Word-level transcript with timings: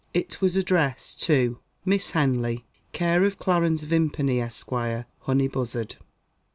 It 0.15 0.41
was 0.41 0.55
addressed 0.55 1.21
to: 1.25 1.59
"Miss 1.85 2.09
Henley, 2.09 2.65
care 2.91 3.23
of 3.23 3.37
Clarence 3.37 3.83
Vimpany, 3.83 4.41
Esquire, 4.41 5.05
Honeybuzzard." 5.27 5.97